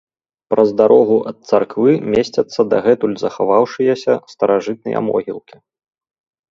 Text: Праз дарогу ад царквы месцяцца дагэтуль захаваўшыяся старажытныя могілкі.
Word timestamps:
Праз 0.53 0.69
дарогу 0.79 1.17
ад 1.31 1.37
царквы 1.51 1.91
месцяцца 2.15 2.59
дагэтуль 2.73 3.15
захаваўшыяся 3.27 4.13
старажытныя 4.35 4.99
могілкі. 5.13 5.57